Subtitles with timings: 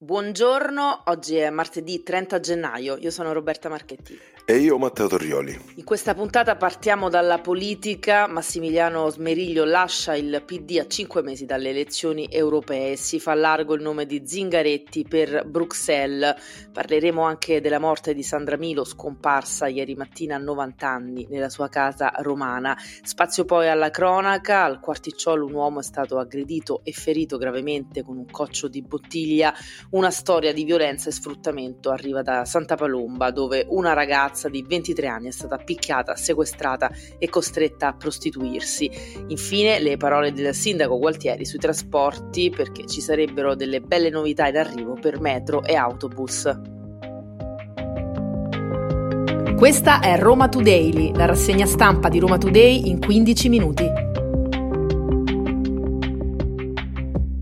[0.00, 2.96] Buongiorno, oggi è martedì 30 gennaio.
[2.98, 4.16] Io sono Roberta Marchetti.
[4.44, 5.60] E io Matteo Torrioli.
[5.74, 8.28] In questa puntata partiamo dalla politica.
[8.28, 12.96] Massimiliano Smeriglio lascia il PD a cinque mesi dalle elezioni europee.
[12.96, 16.70] Si fa largo il nome di Zingaretti per Bruxelles.
[16.72, 21.68] Parleremo anche della morte di Sandra Milo, scomparsa ieri mattina a 90 anni nella sua
[21.68, 22.74] casa romana.
[23.02, 24.62] Spazio poi alla cronaca.
[24.62, 29.52] Al quarticciolo un uomo è stato aggredito e ferito gravemente con un coccio di bottiglia.
[29.90, 35.06] Una storia di violenza e sfruttamento arriva da Santa Palomba, dove una ragazza di 23
[35.06, 38.90] anni è stata picchiata, sequestrata e costretta a prostituirsi.
[39.28, 44.58] Infine le parole del sindaco Gualtieri sui trasporti perché ci sarebbero delle belle novità in
[44.58, 46.54] arrivo per metro e autobus.
[49.56, 53.90] Questa è Roma Today, la rassegna stampa di Roma Today in 15 minuti.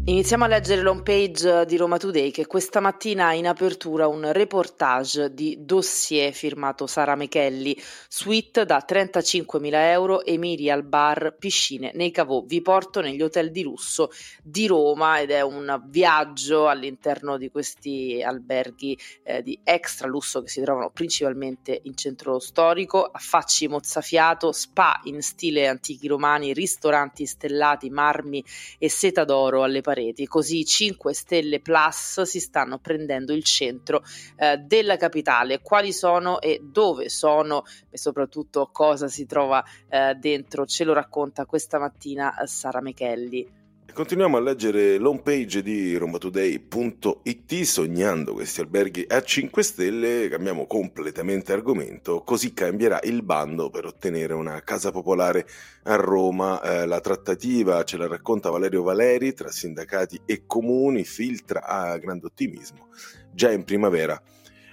[0.09, 4.31] Iniziamo a leggere l'home page di Roma Today che questa mattina ha in apertura un
[4.31, 7.77] reportage di dossier firmato Sara Mechelli,
[8.07, 12.41] suite da 35.000 euro, Emilia al bar, piscine nei cavò.
[12.43, 14.13] Vi porto negli hotel di lusso
[14.45, 20.49] di Roma ed è un viaggio all'interno di questi alberghi eh, di extra lusso che
[20.49, 27.91] si trovano principalmente in centro storico, affacci mozzafiato, spa in stile antichi romani, ristoranti stellati,
[27.91, 28.45] marmi
[28.79, 34.03] e seta d'oro alle pareti pareti, così 5 Stelle Plus si stanno prendendo il centro
[34.37, 35.63] eh, della capitale.
[35.63, 41.47] Quali sono e dove sono e soprattutto cosa si trova eh, dentro ce lo racconta
[41.47, 43.65] questa mattina eh, Sara Mechelli.
[43.93, 51.53] Continuiamo a leggere l'home page di romatoday.it sognando questi alberghi a 5 stelle, cambiamo completamente
[51.53, 55.47] argomento, così cambierà il bando per ottenere una casa popolare
[55.85, 56.61] a Roma.
[56.61, 62.27] Eh, la trattativa ce la racconta Valerio Valeri tra sindacati e comuni, filtra a grande
[62.27, 62.89] ottimismo.
[63.33, 64.21] Già in primavera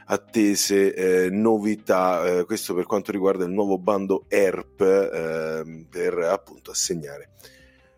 [0.05, 6.71] attese eh, novità, eh, questo per quanto riguarda il nuovo bando ERP eh, per appunto
[6.71, 7.29] assegnare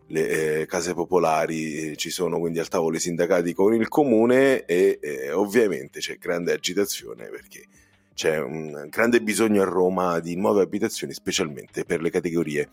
[0.08, 4.66] le eh, case popolari, eh, ci sono quindi al tavolo i sindacati con il comune
[4.66, 7.66] e eh, ovviamente c'è grande agitazione perché
[8.14, 12.70] c'è un grande bisogno a Roma di nuove abitazioni, specialmente per le categorie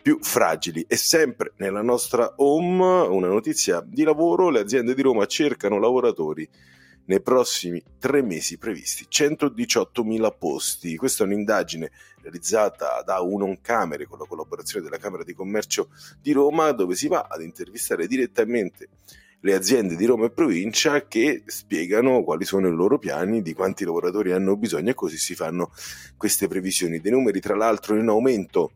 [0.00, 0.86] più fragili.
[0.88, 6.48] E sempre nella nostra home una notizia di lavoro, le aziende di Roma cercano lavoratori
[7.06, 10.96] nei prossimi tre mesi previsti 118.000 posti.
[10.96, 11.90] Questa è un'indagine
[12.22, 15.88] realizzata da Unon Camere con la collaborazione della Camera di Commercio
[16.20, 18.88] di Roma, dove si va ad intervistare direttamente
[19.40, 23.84] le aziende di Roma e provincia che spiegano quali sono i loro piani, di quanti
[23.84, 25.70] lavoratori hanno bisogno e così si fanno
[26.16, 27.00] queste previsioni.
[27.00, 28.72] Dei numeri tra l'altro in aumento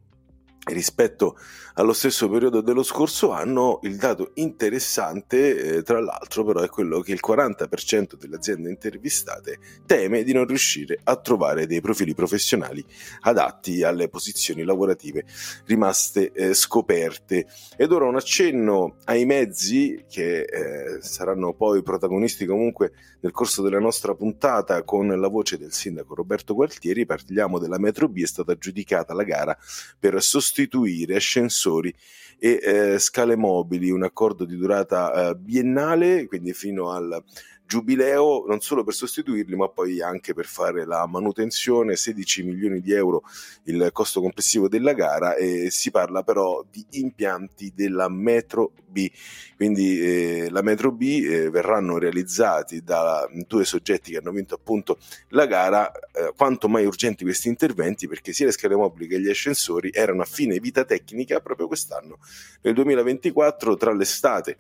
[0.67, 1.39] rispetto
[1.75, 7.01] allo stesso periodo dello scorso anno il dato interessante eh, tra l'altro però è quello
[7.01, 12.85] che il 40% delle aziende intervistate teme di non riuscire a trovare dei profili professionali
[13.21, 15.25] adatti alle posizioni lavorative
[15.67, 17.47] rimaste eh, scoperte.
[17.77, 23.79] Ed ora un accenno ai mezzi che eh, saranno poi protagonisti comunque nel corso della
[23.79, 27.07] nostra puntata con la voce del sindaco Roberto Gualtieri.
[27.07, 29.57] Parliamo della Metro B è stata aggiudicata la gara
[29.99, 30.15] per
[30.51, 31.95] sostituire ascensori
[32.39, 37.23] e eh, scale mobili, un accordo di durata eh, biennale, quindi fino al
[37.67, 41.95] giubileo non solo per sostituirli ma poi anche per fare la manutenzione.
[41.95, 43.23] 16 milioni di euro
[43.65, 49.11] il costo complessivo della gara e si parla però di impianti della metro B
[49.57, 54.99] quindi eh, la metro B eh, verranno realizzati da due soggetti che hanno vinto appunto
[55.29, 59.29] la gara eh, quanto mai urgenti questi interventi perché sia le scale mobili che gli
[59.29, 62.19] ascensori erano a fine vita tecnica proprio quest'anno
[62.63, 64.57] nel 2024 tra l'estate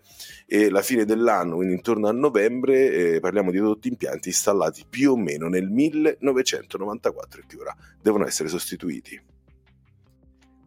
[0.47, 5.13] e la fine dell'anno quindi intorno a novembre eh, parliamo di tutti impianti installati più
[5.13, 9.21] o meno nel 1994 e che ora devono essere sostituiti.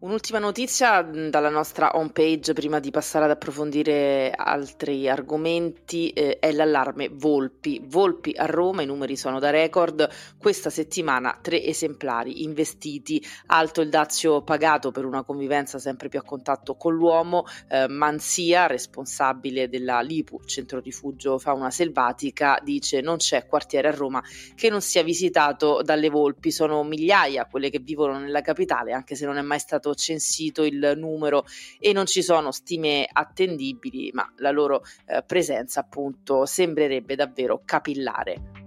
[0.04, 7.08] Un'ultima notizia dalla nostra homepage prima di passare ad approfondire altri argomenti eh, è l'allarme
[7.10, 7.82] Volpi.
[7.82, 10.06] Volpi a Roma, i numeri sono da record.
[10.36, 16.22] Questa settimana tre esemplari investiti, alto il dazio pagato per una convivenza sempre più a
[16.22, 17.46] contatto con l'uomo.
[17.70, 24.22] Eh, Manzia, responsabile della Lipu, centro rifugio fauna selvatica, dice non c'è quartiere a Roma
[24.54, 26.50] che non sia visitato dalle volpi.
[26.50, 30.94] Sono migliaia quelle che vivono nella capitale, anche se non è mai stato censito il
[30.96, 31.44] numero
[31.78, 38.63] e non ci sono stime attendibili, ma la loro eh, presenza appunto sembrerebbe davvero capillare.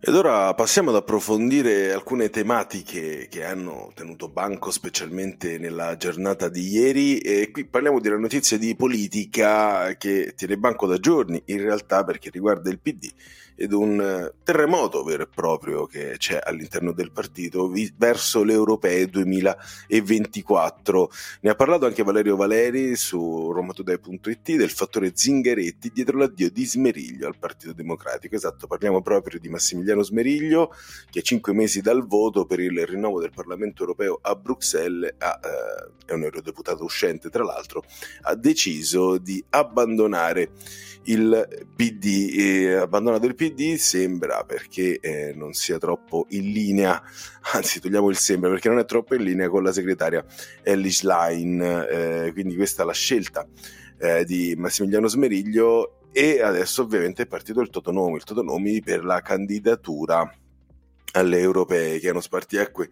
[0.00, 6.68] Ed ora passiamo ad approfondire alcune tematiche che hanno tenuto banco specialmente nella giornata di
[6.68, 11.60] ieri e qui parliamo di una notizia di politica che tiene banco da giorni in
[11.60, 13.10] realtà perché riguarda il PD
[13.60, 19.08] ed un eh, terremoto vero e proprio che c'è all'interno del partito verso le europee
[19.08, 21.10] 2024.
[21.40, 27.26] Ne ha parlato anche Valerio Valeri su romatoday.it del fattore Zingaretti dietro l'addio di Smeriglio
[27.26, 28.36] al Partito Democratico.
[28.36, 30.72] Esatto, parliamo proprio di Massimiliano Smeriglio
[31.10, 35.90] che cinque mesi dal voto per il rinnovo del Parlamento europeo a Bruxelles, ha, eh,
[36.06, 37.84] è un eurodeputato uscente tra l'altro,
[38.22, 40.50] ha deciso di abbandonare
[41.04, 42.34] il PD.
[42.36, 47.02] E abbandonato il PD sembra perché eh, non sia troppo in linea,
[47.54, 50.24] anzi togliamo il sembra perché non è troppo in linea con la segretaria
[50.62, 53.46] Ellie Schlein, eh, quindi questa è la scelta
[53.98, 59.20] eh, di Massimiliano Smeriglio e adesso ovviamente è partito il Totonomi, il Totonomi per la
[59.20, 60.30] candidatura
[61.12, 62.90] alle europee che hanno spartiacque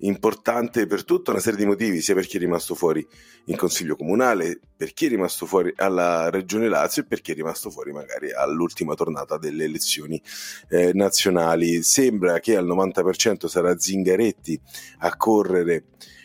[0.00, 3.06] importante per tutta una serie di motivi, sia per chi è rimasto fuori
[3.46, 7.34] in consiglio comunale, per chi è rimasto fuori alla regione Lazio e per chi è
[7.34, 10.20] rimasto fuori magari all'ultima tornata delle elezioni
[10.68, 11.82] eh, nazionali.
[11.82, 14.58] Sembra che al 90% sarà Zingaretti
[14.98, 15.84] a correre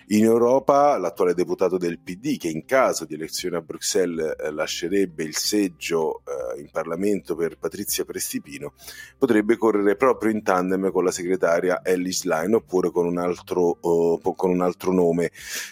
[0.09, 5.23] in Europa l'attuale deputato del PD, che in caso di elezione a Bruxelles eh, lascerebbe
[5.23, 8.73] il seggio eh, in Parlamento per Patrizia Prestipino,
[9.17, 14.19] potrebbe correre proprio in tandem con la segretaria Ellis Line oppure con un altro, oh,
[14.35, 15.31] con un altro nome.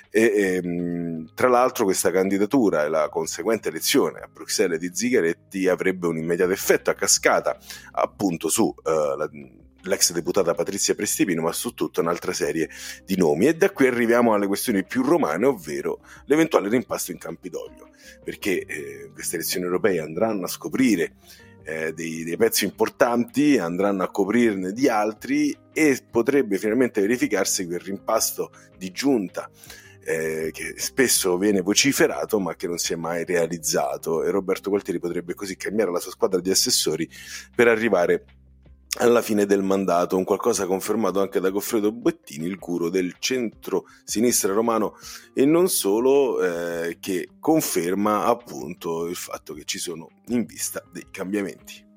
[0.10, 6.08] E, ehm, tra l'altro questa candidatura e la conseguente elezione a Bruxelles di Zigaretti avrebbe
[6.08, 7.58] un immediato effetto a cascata
[7.92, 9.30] appunto su eh, la
[9.84, 12.70] l'ex deputata Patrizia Prestipino, ma su tutta un'altra serie
[13.06, 13.48] di nomi.
[13.48, 17.90] E da qui arriviamo alle questioni più romane, ovvero l'eventuale rimpasto in Campidoglio,
[18.24, 21.14] perché eh, queste elezioni europee andranno a scoprire
[21.64, 27.80] eh, dei, dei, pezzi importanti, andranno a coprirne di altri e potrebbe finalmente verificarsi quel
[27.80, 29.50] rimpasto di giunta.
[30.06, 35.00] Eh, che spesso viene vociferato ma che non si è mai realizzato e Roberto Gualtieri
[35.00, 37.10] potrebbe così cambiare la sua squadra di assessori
[37.56, 38.26] per arrivare
[39.00, 44.54] alla fine del mandato, un qualcosa confermato anche da Goffredo Bettini, il guru del centro-sinistra
[44.54, 44.95] romano
[45.34, 51.07] e non solo, eh, che conferma appunto il fatto che ci sono in vista dei
[51.10, 51.93] cambiamenti.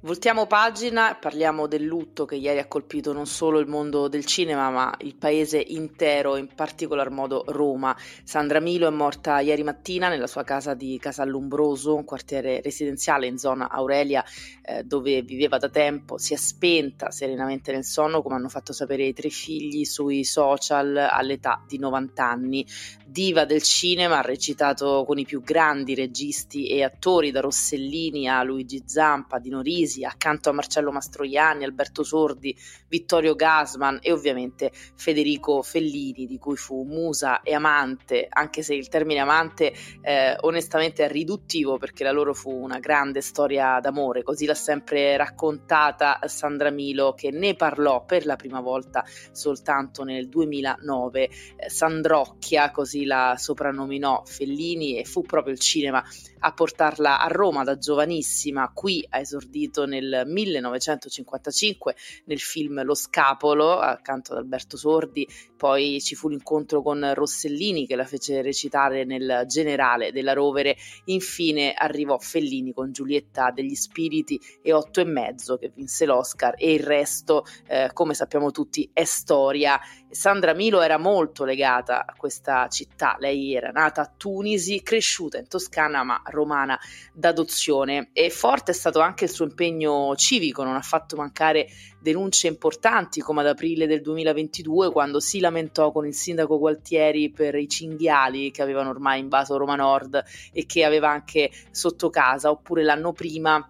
[0.00, 4.70] Voltiamo pagina, parliamo del lutto che ieri ha colpito non solo il mondo del cinema,
[4.70, 7.96] ma il paese intero, in particolar modo Roma.
[8.22, 13.38] Sandra Milo è morta ieri mattina nella sua casa di Casallumbroso, un quartiere residenziale in
[13.38, 14.24] zona Aurelia,
[14.62, 16.16] eh, dove viveva da tempo.
[16.16, 20.96] Si è spenta serenamente nel sonno, come hanno fatto sapere i tre figli sui social
[20.96, 22.64] all'età di 90 anni.
[23.10, 28.42] Diva del cinema, ha recitato con i più grandi registi e attori, da Rossellini a
[28.42, 32.54] Luigi Zampa, di Norisi accanto a Marcello Mastroianni, Alberto Sordi,
[32.86, 38.88] Vittorio Gasman e ovviamente Federico Fellini, di cui fu musa e amante, anche se il
[38.88, 39.72] termine amante
[40.02, 45.16] eh, onestamente è riduttivo perché la loro fu una grande storia d'amore, così l'ha sempre
[45.16, 51.22] raccontata Sandra Milo che ne parlò per la prima volta soltanto nel 2009.
[51.56, 56.04] Eh, Sandrocchia, così la soprannominò Fellini e fu proprio il cinema
[56.40, 63.78] a portarla a Roma da giovanissima, qui ha esordito nel 1955 nel film Lo Scapolo
[63.78, 65.26] accanto ad Alberto Sordi,
[65.56, 70.76] poi ci fu l'incontro con Rossellini che la fece recitare nel Generale della Rovere,
[71.06, 76.54] infine arrivò Fellini con Giulietta degli Spiriti e Otto e Mezzo che vinse l'Oscar.
[76.56, 79.78] E il resto, eh, come sappiamo tutti, è storia.
[80.10, 85.48] Sandra Milo era molto legata a questa città, lei era nata a Tunisi, cresciuta in
[85.48, 86.78] Toscana ma romana
[87.12, 88.10] d'adozione.
[88.12, 91.68] E forte è stato anche il suo impegno civico, non ha fatto mancare
[92.00, 97.54] denunce importanti come ad aprile del 2022 quando si lamentò con il sindaco Gualtieri per
[97.56, 102.82] i cinghiali che avevano ormai invaso Roma Nord e che aveva anche sotto casa, oppure
[102.82, 103.68] l'anno prima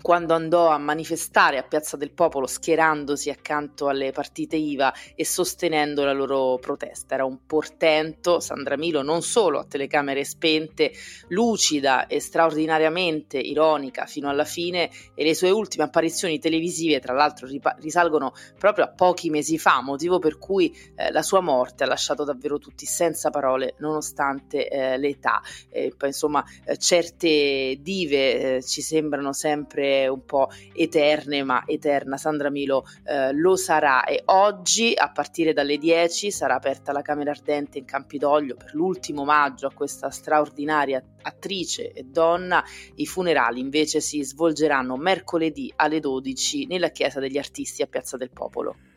[0.00, 6.04] quando andò a manifestare a Piazza del Popolo schierandosi accanto alle partite IVA e sostenendo
[6.04, 7.14] la loro protesta.
[7.14, 10.92] Era un portento, Sandra Milo non solo a telecamere spente,
[11.28, 17.46] lucida e straordinariamente ironica fino alla fine e le sue ultime apparizioni televisive tra l'altro
[17.78, 22.24] risalgono proprio a pochi mesi fa, motivo per cui eh, la sua morte ha lasciato
[22.24, 25.42] davvero tutti senza parole nonostante eh, l'età.
[25.68, 32.16] Eh, poi, insomma, eh, certe dive eh, ci sembrano sempre un po' eterne, ma eterna
[32.16, 37.30] Sandra Milo eh, lo sarà e oggi a partire dalle 10 sarà aperta la Camera
[37.30, 42.62] Ardente in Campidoglio per l'ultimo maggio a questa straordinaria attrice e donna.
[42.96, 48.30] I funerali invece si svolgeranno mercoledì alle 12 nella Chiesa degli Artisti a Piazza del
[48.30, 48.89] Popolo.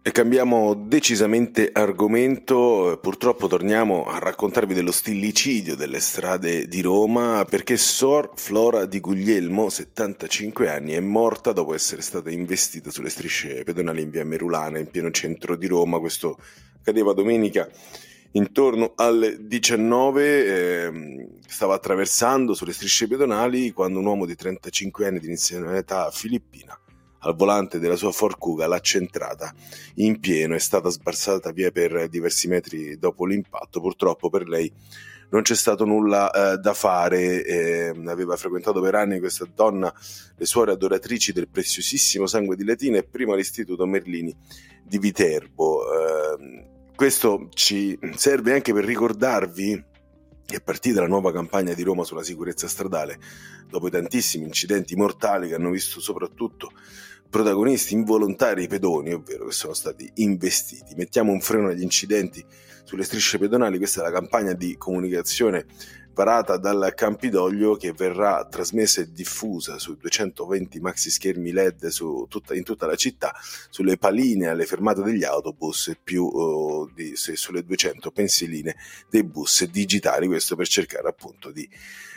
[0.00, 7.76] E cambiamo decisamente argomento, purtroppo torniamo a raccontarvi dello stillicidio delle strade di Roma perché
[7.76, 14.00] Sor Flora di Guglielmo, 75 anni, è morta dopo essere stata investita sulle strisce pedonali
[14.00, 15.98] in via Merulana, in pieno centro di Roma.
[15.98, 16.38] Questo
[16.78, 17.68] accadeva domenica
[18.32, 25.18] intorno alle 19, eh, stava attraversando sulle strisce pedonali quando un uomo di 35 anni
[25.18, 26.78] di iniziale età filippina
[27.20, 29.52] al volante della sua Ford Kuga l'ha centrata
[29.96, 33.80] in pieno, è stata sbarsata via per diversi metri dopo l'impatto.
[33.80, 34.72] Purtroppo per lei
[35.30, 39.92] non c'è stato nulla eh, da fare, eh, aveva frequentato per anni questa donna
[40.36, 44.34] le suore adoratrici del preziosissimo sangue di Latina e prima l'istituto Merlini
[44.82, 45.82] di Viterbo.
[45.92, 49.84] Eh, questo ci serve anche per ricordarvi
[50.50, 53.18] è partita la nuova campagna di Roma sulla sicurezza stradale,
[53.68, 56.72] dopo i tantissimi incidenti mortali che hanno visto soprattutto
[57.28, 60.94] protagonisti involontari i pedoni, ovvero che sono stati investiti.
[60.96, 62.42] Mettiamo un freno agli incidenti
[62.84, 65.66] sulle strisce pedonali, questa è la campagna di comunicazione
[66.18, 71.88] varata dal Campidoglio che verrà trasmessa e diffusa su 220 maxi schermi LED
[72.28, 73.32] tutta, in tutta la città,
[73.70, 78.74] sulle paline alle fermate degli autobus e più uh, di, sulle 200 pensiline
[79.08, 81.68] dei bus digitali, questo per cercare appunto di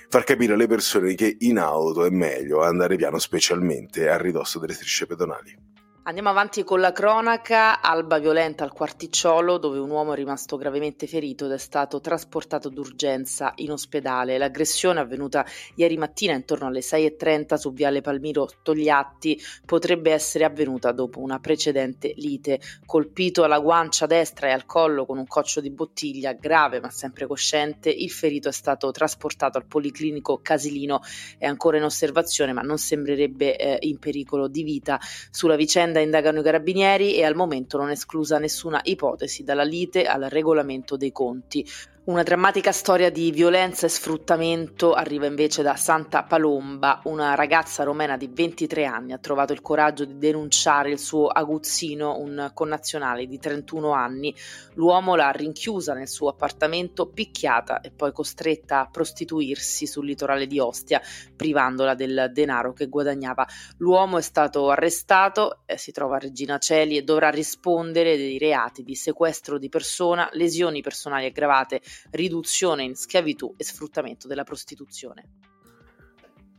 [0.10, 4.74] far capire alle persone che in auto è meglio andare piano specialmente a ridosso delle
[4.74, 5.71] strisce pedonali.
[6.03, 7.79] Andiamo avanti con la cronaca.
[7.79, 12.70] Alba violenta al quarticciolo dove un uomo è rimasto gravemente ferito ed è stato trasportato
[12.70, 14.39] d'urgenza in ospedale.
[14.39, 21.20] L'aggressione avvenuta ieri mattina intorno alle 6.30 su Viale Palmiro Togliatti potrebbe essere avvenuta dopo
[21.20, 22.60] una precedente lite.
[22.84, 27.27] Colpito alla guancia destra e al collo con un coccio di bottiglia, grave ma sempre
[27.27, 31.01] cosciente, il ferito è stato trasportato al Policlinico Casilino.
[31.38, 35.00] È ancora in osservazione ma non sembrerebbe eh, in pericolo di vita.
[35.29, 39.64] Sulla vicenda vicenda indagano i carabinieri e al momento non è esclusa nessuna ipotesi dalla
[39.64, 41.66] lite al regolamento dei conti.
[42.03, 47.00] Una drammatica storia di violenza e sfruttamento arriva invece da Santa Palomba.
[47.03, 52.17] Una ragazza romena di 23 anni ha trovato il coraggio di denunciare il suo aguzzino,
[52.17, 54.36] un connazionale di 31 anni.
[54.74, 60.58] L'uomo l'ha rinchiusa nel suo appartamento, picchiata e poi costretta a prostituirsi sul litorale di
[60.58, 61.00] Ostia,
[61.36, 63.46] privandola del denaro che guadagnava.
[63.77, 68.96] L'uomo è stato arrestato, si trova a Regina Celi e dovrà rispondere dei reati di
[68.96, 71.79] sequestro di persona, lesioni personali aggravate
[72.12, 75.50] riduzione in schiavitù e sfruttamento della prostituzione.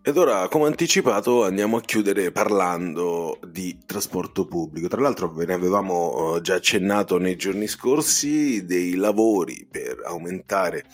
[0.04, 4.88] Ed ora, come anticipato, andiamo a chiudere parlando di trasporto pubblico.
[4.88, 10.84] Tra l'altro ve ne avevamo eh, già accennato nei giorni scorsi dei lavori per aumentare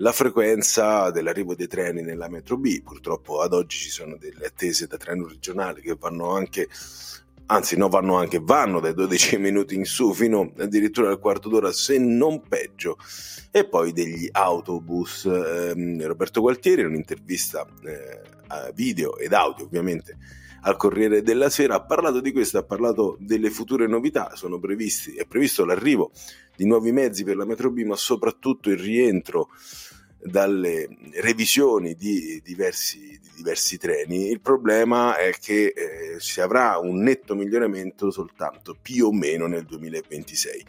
[0.00, 2.82] la frequenza dell'arrivo dei treni nella metro B.
[2.82, 6.68] Purtroppo ad oggi ci sono delle attese da treno regionale che vanno anche
[7.50, 11.72] anzi no vanno anche, vanno dai 12 minuti in su fino addirittura al quarto d'ora
[11.72, 12.96] se non peggio.
[13.50, 15.24] E poi degli autobus.
[15.24, 20.16] Eh, Roberto Gualtieri in un'intervista eh, video ed audio ovviamente
[20.62, 25.14] al Corriere della Sera ha parlato di questo, ha parlato delle future novità, sono previsti,
[25.14, 26.10] è previsto l'arrivo
[26.56, 29.50] di nuovi mezzi per la metro B ma soprattutto il rientro
[30.20, 30.88] dalle
[31.20, 34.30] revisioni di diversi, di diversi, treni.
[34.30, 39.64] Il problema è che eh, si avrà un netto miglioramento soltanto più o meno nel
[39.64, 40.64] 2026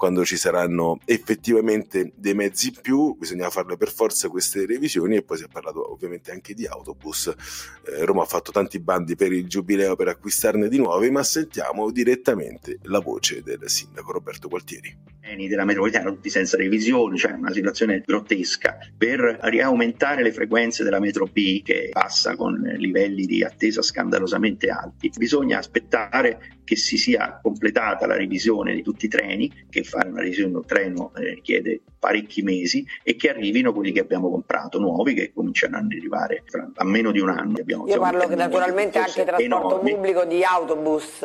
[0.00, 5.22] quando ci saranno effettivamente dei mezzi in più, bisogna farle per forza queste revisioni e
[5.22, 7.26] poi si è parlato ovviamente anche di autobus.
[7.26, 11.90] Eh, Roma ha fatto tanti bandi per il giubileo per acquistarne di nuovi, ma sentiamo
[11.90, 18.02] direttamente la voce del sindaco Roberto Gualtieri della metropolitana tutti senza revisioni, cioè una situazione
[18.04, 24.68] grottesca, per riaumentare le frequenze della metro B che passa con livelli di attesa scandalosamente
[24.68, 25.10] alti.
[25.16, 30.20] Bisogna aspettare che si sia completata la revisione di tutti i treni che fare una
[30.20, 35.12] revisione del treno eh, richiede parecchi mesi e che arrivino quelli che abbiamo comprato, nuovi
[35.14, 37.58] che cominciano ad arrivare fra, a meno di un anno.
[37.58, 39.92] Abbiamo, Io parlo naturalmente anche trasporto enormi.
[39.92, 41.20] pubblico di autobus.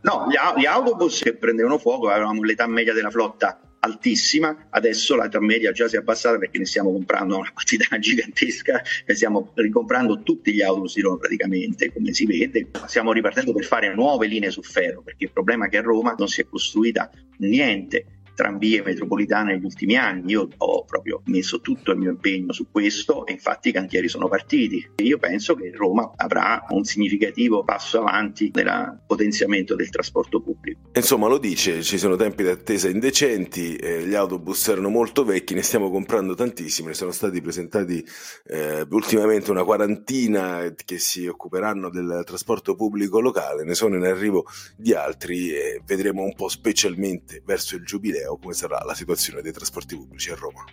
[0.00, 5.40] No, gli, gli autobus che prendevano fuoco avevamo l'età media della flotta altissima, adesso l'età
[5.40, 10.22] media già si è abbassata perché ne stiamo comprando una quantità gigantesca, ne stiamo ricomprando
[10.22, 14.50] tutti gli autobus di Roma praticamente, come si vede, stiamo ripartendo per fare nuove linee
[14.50, 18.82] su ferro, perché il problema è che a Roma non si è costruita niente tranvie
[18.82, 20.32] metropolitane negli ultimi anni.
[20.32, 24.28] Io ho proprio messo tutto il mio impegno su questo e infatti i cantieri sono
[24.28, 24.88] partiti.
[25.02, 30.90] Io penso che Roma avrà un significativo passo avanti nel potenziamento del trasporto pubblico.
[30.92, 35.54] Insomma, lo dice, ci sono tempi di attesa indecenti, eh, gli autobus erano molto vecchi,
[35.54, 38.04] ne stiamo comprando tantissimi, ne sono stati presentati
[38.46, 44.46] eh, ultimamente una quarantina che si occuperanno del trasporto pubblico locale, ne sono in arrivo
[44.76, 49.42] di altri e vedremo un po' specialmente verso il giubileo o come sarà la situazione
[49.42, 50.64] dei trasporti pubblici a Roma.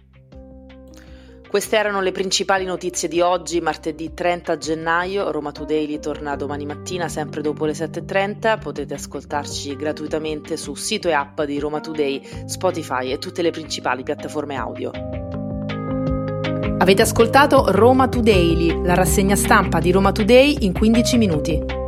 [1.54, 5.30] Queste erano le principali notizie di oggi, martedì 30 gennaio.
[5.30, 8.58] Roma Today torna domani mattina, sempre dopo le 7.30.
[8.58, 14.02] Potete ascoltarci gratuitamente su sito e app di Roma Today, Spotify e tutte le principali
[14.02, 14.90] piattaforme audio.
[16.80, 21.83] Avete ascoltato Roma Today, la rassegna stampa di Roma Today in 15 minuti.